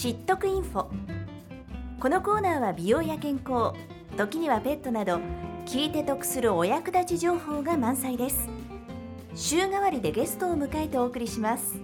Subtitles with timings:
[0.00, 0.86] 知っとくインフォ。
[2.00, 3.74] このコーナーは美容や健康
[4.16, 5.20] 時にはペットなど
[5.66, 8.48] 聞いて得するお役立ち情報が満載です。
[9.34, 11.74] 週替わりでゲストを迎えてお送りします。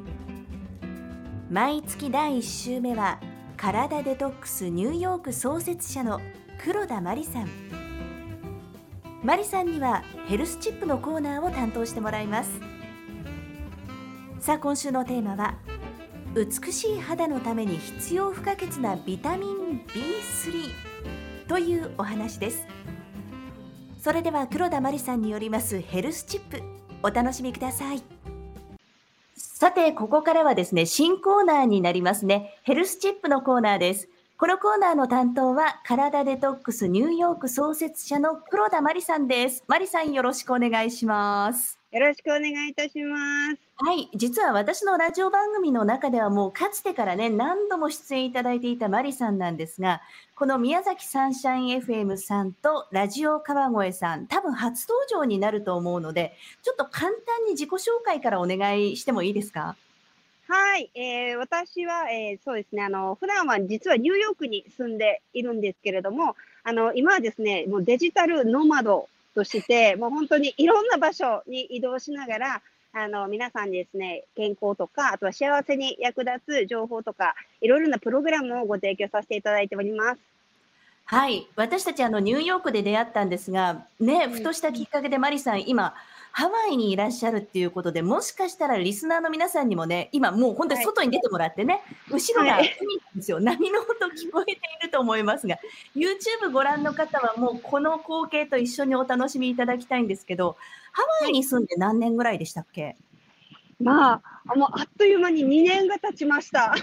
[1.50, 3.20] 毎月第1週目は
[3.58, 6.22] 体デトックスニューヨーク創設者の
[6.64, 7.48] 黒田真理さん。
[9.24, 12.50] 真理さんにはヘルスチップのコーナーを担当してもらいます。
[14.40, 15.56] さあ今週のテーマは
[16.36, 22.66] 美しい肌のために必要不可欠なビタミン B3 というお話です。
[23.98, 26.60] それでは黒田真理さんによりますヘルスチップ
[27.02, 28.02] お楽しみください。
[29.34, 32.60] さてここからはですね新コーナーになりますね。
[32.64, 34.10] ヘルスチップのコーナーです。
[34.38, 39.64] このコーナーの担当は体デトックスニューヨーク創設者の黒田真理さんです。
[39.66, 41.78] 真理さんよろしくお願いします。
[41.90, 43.16] よろしくお願いいたしま
[43.48, 43.56] す。
[43.76, 50.02] はい、実は私のラジオ番組の中ではもうかつてからね、何度も出演いただいていたマリさんなんですが、
[50.34, 59.76] この宮崎サンシャイン FM さんとラジオ川越さん、多分初登場になると思うので、ちょっと簡単に自己紹介からお願いしてもいいですか？
[60.48, 80.20] はい、えー、私は、えー、そうですね、あの、普段は実はニューヨークに住んでいるんですけれども、あの、今はですね、もうデジタルノマドとして、もう本当にいろんな場所に移動しながら、あの、皆さんにですね、健康とか、あとは幸せに役立つ情報とか、いろいろなプログラムをご提供させていただいております。
[81.04, 81.46] はい。
[81.56, 85.94] 私たち、あの、ニューヨークで出会ったんですが、ね、ふとしたきっかけでマリさん、今、
[86.38, 92.68] ハワイにいらっしゃるっていうことで、もしかしたらリスナーの皆さんにもね、今もう本当に外に出てもらってね、はい、後ろが海なん
[93.16, 93.40] ですよ。
[93.40, 95.56] 波の音聞こえていると思いますが、
[95.94, 100.58] YouTube ご覧の方はもうこの光景と一緒にお楽しみいただきたいんですけど、
[100.92, 102.96] ハワイに住んで何年ぐらいでしたっけ？
[103.80, 106.74] まあ、もうあっという間に2年が経ちました。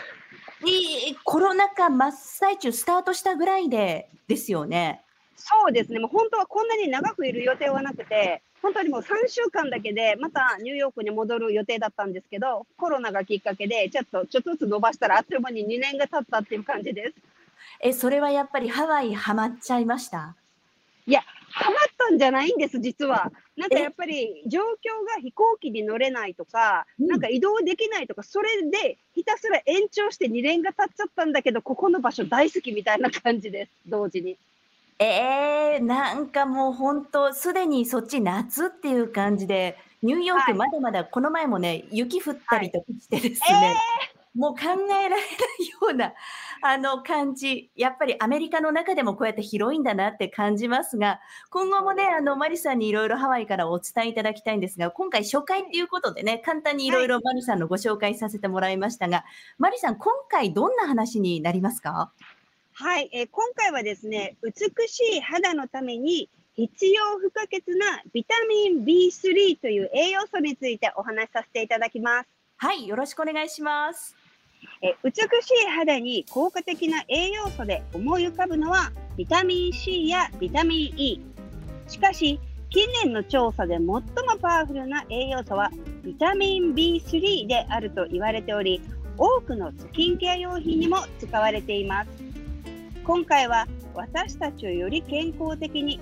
[0.65, 5.03] いいコロナ禍真っ最中スタートしたぐらいでですよね。
[5.35, 5.99] そうですね。
[5.99, 17.13] もう本当はこんなに長くいる予定はなくて、本当にもう3週間だけで、またニューヨークに戻る予定だったんですけど、コロナがきっかけで、ちょっと、ちょっとずつ伸ばしたら、あっという間に2年が経ったっていう感じです。
[17.81, 20.35] え、それはやっぱりハワイハマっちゃいました？
[21.05, 23.33] いや、ハマったんじゃないんです、実は。
[23.57, 24.63] なんかやっぱり状況
[25.05, 34.37] が飛行機に乗れないとか、なんか移動できないとか、それでひたすら延長して2年が経っちゃったんだけど、ここの場所大好きみたいな感じです、同時に。
[34.99, 43.75] ええ、なんかもう本当、すでにそっち夏っていう感じで、ニューヨークまだまだこの前もね、雪降ったりとかしてですね、
[44.35, 46.13] もう考えられないような、
[46.61, 59.25] あの感じ、やっぱりアメリカの中でもこうやって広いんだなって感じますが、今後もね、あの、マリさんにいろいろハワイからお伝えいただきたいんですが、今回初回っていうことでね、簡単にいろいろマリさんのご紹介させてもらいましたが、
[59.57, 62.11] マリさん、今回どんな話になりますか？
[62.75, 64.51] はい、えー、今回はですね、美
[64.87, 72.29] しい肌のために必要不可欠なビタミン B3 という栄養素についてお話しさせていただきます。
[72.57, 74.15] はい、よろしくお願いします。
[74.81, 75.17] え美し
[75.63, 81.21] い肌に効果的な栄養素で思い浮かぶのはビタミン C やビタミン E。
[81.87, 82.39] しかし、
[82.71, 84.01] 近年の調査で最も
[84.41, 85.69] パワフルな栄養素は
[86.03, 88.81] ビタミン B3 であると言われており、
[89.15, 92.32] 多くのスキンケア用品にも使われています。
[93.03, 95.99] 今回は私たちをより健康的に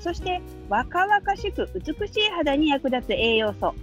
[0.00, 3.74] そして若々しく美しい肌に役立つ栄養素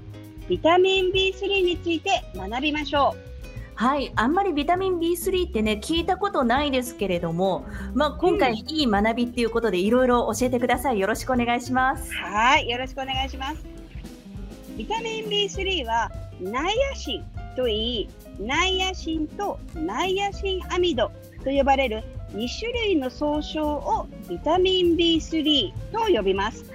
[0.48, 3.32] ビタミン B3 について学びましょう。
[3.76, 7.66] はい、あんまりビタミン B3 ってね聞いたことないですけれども、
[7.96, 11.00] まあ、今回いい学びっていうことでいろいろ教えてください。
[11.00, 12.14] よろしくお願いします。
[12.14, 13.64] はい、よろしくお願いします。
[14.78, 18.10] ビタミン B3 はナイアシンといい、
[18.40, 21.12] ナイアシンとナイアシンアミド
[21.44, 22.04] と呼ばれる
[22.34, 26.66] 2種類の総称をビタミン B3 と呼びます。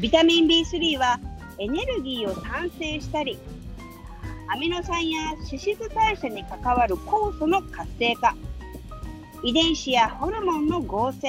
[0.00, 1.18] ビタミン B3 は
[1.58, 3.38] エネルギーを産生したり、
[4.48, 8.36] アミノ酸や脂質代謝に関わる酵素の活性化、
[9.42, 11.28] 遺伝子やホルモンの合成、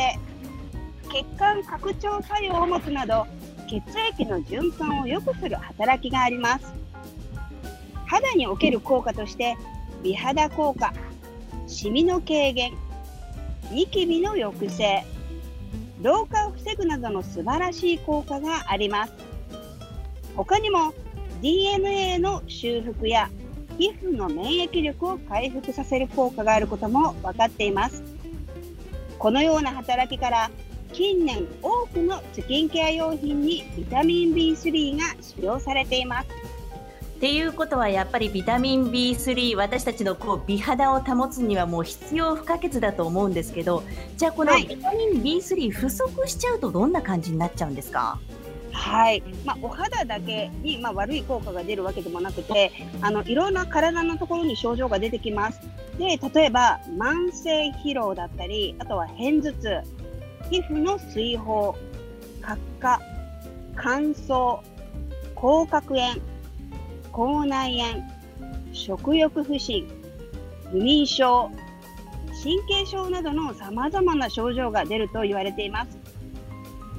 [1.12, 3.26] 血管拡張作用を持つなど、
[3.68, 3.82] 血
[4.14, 6.74] 液の循環を良くする働きがあります。
[8.06, 9.58] 肌における効果として、
[10.04, 10.94] 美肌効果、
[11.68, 12.74] シミの軽減、
[13.72, 15.04] ニキビの抑制、
[16.02, 19.14] 老化を防ぐなどの素晴らしい効果があります。
[20.36, 20.94] 他にも
[21.42, 23.30] DNA の修復や
[23.78, 28.02] 皮膚の免疫力を回復させる効果があることも分かっています。
[29.20, 30.50] このような働きから
[30.92, 36.39] 近年多くのスキンケア用品にビタミン B3 が使用されています。
[37.20, 43.84] っていうことはやっぱりビタミン B3 私たちのこう美肌を保つにはもう必要不可欠だと思うんですけど
[44.16, 48.18] じゃあこのビタミン B3 不足しちゃうとどんな感じになっちゃうんですか？
[48.72, 52.72] はい、まあ、お肌だけに、まあ、悪い効果が出るわけでもなくて
[53.02, 55.60] あのいろんな体のところに症状が出てきます。
[55.98, 59.82] で例えば慢性疲労だったりあとは片頭痛。
[60.50, 61.76] 皮膚の水疱
[62.42, 63.02] 角化
[63.76, 64.62] 乾燥
[65.36, 66.16] 口角炎
[67.12, 68.04] 口内炎
[68.74, 69.88] 食欲不振
[70.72, 71.52] 不眠症
[72.42, 75.98] 神経症などのさまざまな症状が出ると言われています。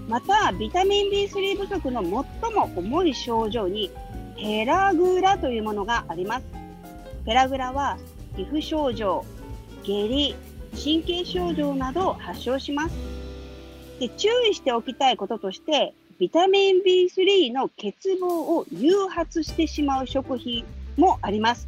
[0.09, 3.91] またビタミン B3 不足の最も重い症状に
[4.37, 6.47] ペラグラというものがあります。
[7.25, 7.97] ペラグラは
[8.37, 9.25] 皮膚症状
[9.85, 10.35] 下痢
[10.73, 12.95] 神経症状などを発症します。
[14.01, 20.67] で注意しておきたいこととしてビタミン B3 の欠乏を誘発してしまう食品
[20.99, 21.67] もあります。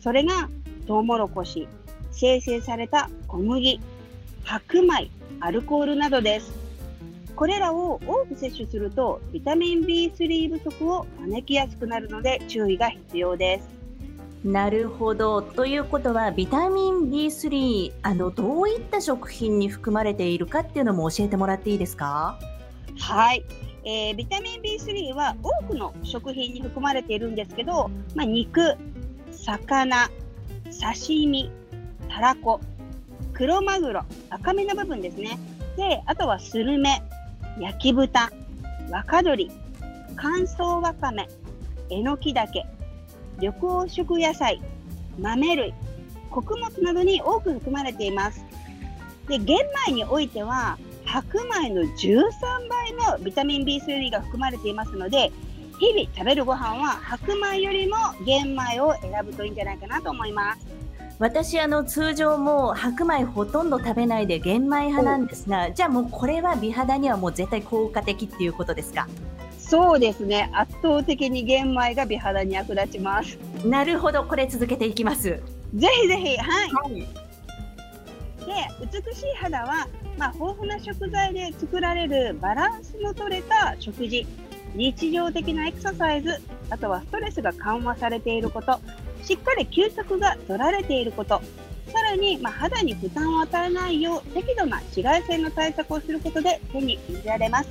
[0.00, 0.48] それが
[0.86, 1.68] トウモロコシ、
[2.10, 3.78] 生成された小麦、
[4.44, 5.10] 白米、
[5.40, 6.50] アルコールなどです。
[7.36, 13.68] これらを多く摂取するとビタミン B3 不足を招きやすくなるので注意が必要です。
[14.42, 15.42] なるほど。
[15.42, 22.38] ということはビタミン B3 あのどういった食品に含まれているかっていうのも教えてもらっていいですか？
[22.98, 23.44] はい。
[23.84, 28.76] えー、ビタミン B3 は多くの食品に含まれているんですけど、まあ、肉、
[29.32, 30.08] 魚、
[30.80, 31.50] 刺身、
[32.08, 32.60] たらこ、
[33.32, 35.38] 黒マグロ、赤身の部分ですね。
[35.76, 37.02] で、あとはスルメ、
[37.58, 38.30] 焼き豚、
[38.90, 39.50] 若鶏、
[40.16, 41.28] 乾燥わかめ、
[41.90, 42.66] えのきだけ、
[43.40, 43.54] 緑
[43.88, 44.60] 黄色野菜、
[45.18, 45.74] 豆類、
[46.30, 48.44] 穀物などに多く含まれています。
[49.28, 50.78] で、玄米においては、
[51.12, 52.22] 白米の13
[52.70, 55.30] 倍のビタミン B3 が含まれていますので
[55.78, 60.66] 日々食べるご飯は白米よりも玄米を選ぶといいんじゃないかなと思います。
[61.18, 69.06] 私あの通常も白米ほとんど食べないで玄米派なんですがじゃあもうこれは美肌にはもう絶対効果的っていうことですか？
[69.58, 70.50] そうですね。
[70.54, 73.36] 圧倒的に玄米が美肌に役立ちます。
[73.66, 74.24] なるほど。
[74.24, 75.24] これ続けていきます。
[75.24, 75.42] ぜ
[75.74, 76.36] ひぜひ。
[76.38, 76.94] はい、はい。
[76.94, 77.06] で
[78.80, 79.86] 美しい肌は、
[80.16, 84.26] まあ、豊富な食材で作られるバランスの取れた食事
[84.74, 88.80] 日常的なエクササイズあとはストレスが緩和されていること
[89.22, 91.40] しっかり休息が取られていること
[91.92, 97.68] さらに、まあ、肌に負担を与えないよう適度な紫外線の対策をすることで手に入れられます。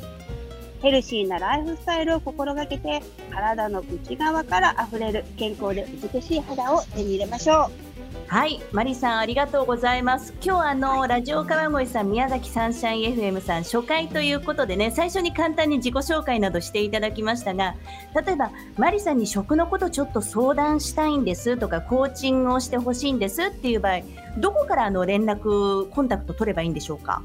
[0.81, 7.90] ヘルシーなライフスタイルを心がけて体の内側からあふれる健康で美しい肌を手に入れましょう。
[8.31, 10.33] はい、マリさんありがとうございます。
[10.42, 17.75] 今日あの、ラジオ川越さん、宮崎サンシャイン FM さん初回ということでね、最初に簡単に自己紹介などしていただきましたが、
[18.25, 24.00] 例えばマリさんに食のことちょっと相談したいんですとか、コーチングをしてほしいんですっていう場合、
[24.38, 27.22] どこからあの連絡コンタクト取ればいいんでしょうか？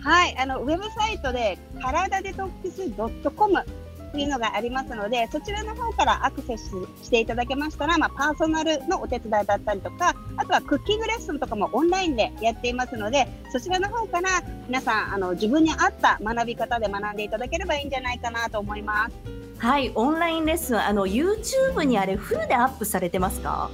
[0.00, 2.90] はい、あのウェブサイトで体デトックス
[3.32, 3.62] .com
[4.08, 6.70] っていうのがありますので、そちらの方からアクセス
[7.02, 19.14] していただけましたら、まあ、パーソナルのお手伝いだったりとか、あとはクッキングレッスンとかもオンラインでやっていますので、そちらの方から皆さん、あの自分に合った学び方で学んでいただければいいんじゃないかなと思います。
[19.58, 23.70] はい、オンラインレッスン、あの YouTube にあれフルでアップされてますか？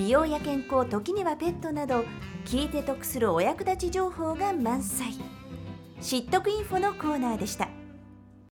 [0.00, 2.06] 美容や健康時にはペットなど
[2.46, 5.12] 聞いて得するお役立ち情報が満載。
[6.00, 7.68] 知得インフォのコーナーでした。